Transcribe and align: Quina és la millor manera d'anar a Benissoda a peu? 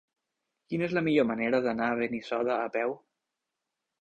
Quina 0.71 0.87
és 0.87 0.95
la 0.97 1.03
millor 1.07 1.27
manera 1.33 1.59
d'anar 1.67 1.91
a 1.91 1.99
Benissoda 2.01 2.57
a 2.65 2.73
peu? 2.79 2.97